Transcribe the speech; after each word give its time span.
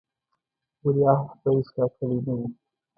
ولیعهد 0.83 1.27
په 1.41 1.49
حیث 1.55 1.67
ټاکلی 1.75 2.19
نه 2.25 2.33
وو. 2.37 2.45